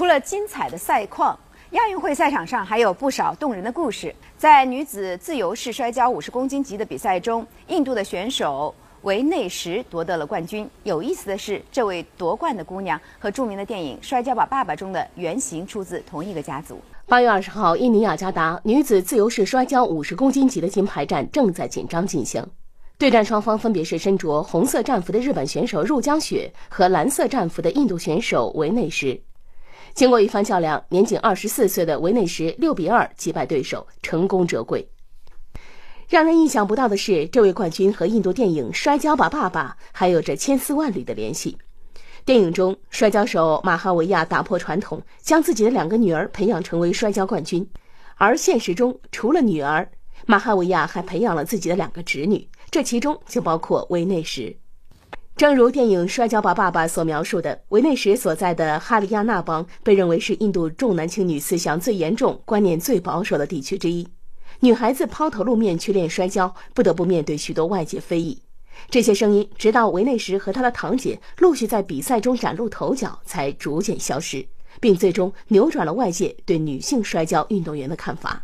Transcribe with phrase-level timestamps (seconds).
[0.00, 1.38] 除了精彩的赛况，
[1.72, 4.14] 亚运会赛场上还有不少动人的故事。
[4.38, 10.66] 在女子自由式摔跤五十公斤级的比赛中，印度的选手维内什夺得了冠军。
[10.84, 16.80] 有意思的是，这位夺冠的姑娘和著名的电影《摔跤吧，爸爸》中的原型出自同一个家族。
[17.06, 22.42] 八月二十号，印尼雅加达女子自由式摔跤五十公斤级的金牌战正在紧张进行。
[22.96, 29.20] 对战双方分别是身着红色战服的日本选手入江雪和蓝色战服的印度选手维内什。
[29.94, 34.88] 经过一番较量，年仅二十四岁的维内什六比二击败对手，成功折桂。
[36.08, 41.56] 让人意想不到的是，这位冠军和印度电影《摔跤吧，爸爸》还有着千丝万缕的联系。
[42.24, 47.64] 电影中，摔跤手马哈维亚打破传统，将自己的两个女儿培养成为摔跤冠军；
[48.16, 49.88] 而现实中，除了女儿，
[50.26, 54.54] 马哈维亚还培养了自己的两个侄女，这其中就包括维内什。
[55.40, 64.06] 正如电影《摔跤吧，爸爸》所描述的，维内什所在的哈里亚纳邦被认为是印度重男轻女思想最严重、观念最保守的地区之一。
[64.58, 68.42] 女孩子抛头露面去练摔跤，不得不面对许多外界非议。
[68.90, 74.46] 这些声音直到维内什和他的堂姐陆续在比赛中崭露头角，才逐渐消失，
[74.78, 78.38] 并最终扭转了外界对女性摔跤运动员的看法。